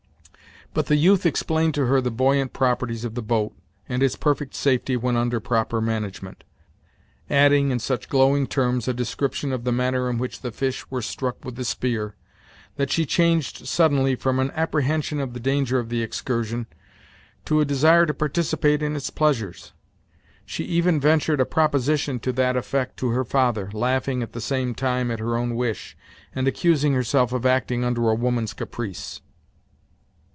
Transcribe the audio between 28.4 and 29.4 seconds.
caprice.